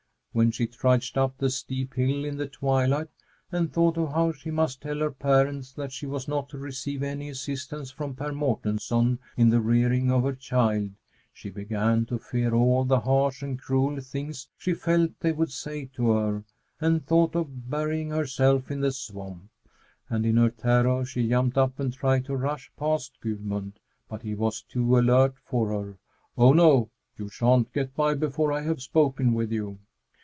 When 0.33 0.49
she 0.51 0.65
trudged 0.65 1.17
up 1.17 1.37
the 1.37 1.49
steep 1.49 1.95
hill 1.95 2.23
in 2.23 2.37
the 2.37 2.47
twilight 2.47 3.09
and 3.51 3.69
thought 3.69 3.97
of 3.97 4.13
how 4.13 4.31
she 4.31 4.49
must 4.49 4.81
tell 4.81 4.99
her 4.99 5.11
parents 5.11 5.73
that 5.73 5.91
she 5.91 6.05
was 6.05 6.25
not 6.25 6.47
to 6.51 6.57
receive 6.57 7.03
any 7.03 7.27
assistance 7.27 7.91
from 7.91 8.15
Per 8.15 8.31
Mårtensson 8.31 9.19
in 9.35 9.49
the 9.49 9.59
rearing 9.59 10.09
of 10.09 10.23
her 10.23 10.31
child, 10.31 10.91
she 11.33 11.49
began 11.49 12.05
to 12.05 12.17
fear 12.17 12.53
all 12.55 12.85
the 12.85 13.01
harsh 13.01 13.43
and 13.43 13.59
cruel 13.59 13.99
things 13.99 14.47
she 14.57 14.73
felt 14.73 15.19
they 15.19 15.33
would 15.33 15.51
say 15.51 15.83
to 15.95 16.11
her 16.11 16.45
and 16.79 17.05
thought 17.05 17.35
of 17.35 17.69
burying 17.69 18.11
herself 18.11 18.71
in 18.71 18.79
the 18.79 18.93
swamp. 18.93 19.49
And 20.07 20.25
in 20.25 20.37
her 20.37 20.49
terror 20.51 21.03
she 21.03 21.27
jumped 21.27 21.57
up 21.57 21.77
and 21.77 21.91
tried 21.91 22.23
to 22.27 22.37
rush 22.37 22.71
past 22.79 23.19
Gudmund; 23.19 23.81
but 24.07 24.21
he 24.21 24.33
was 24.33 24.61
too 24.61 24.97
alert 24.97 25.33
for 25.43 25.71
her. 25.71 25.95
"Oh, 26.37 26.53
no! 26.53 26.89
You 27.17 27.27
sha'n't 27.27 27.73
get 27.73 27.93
by 27.97 28.13
before 28.13 28.53
I 28.53 28.61
have 28.61 28.81
spoken 28.81 29.33
with 29.33 29.51
you." 29.51 29.79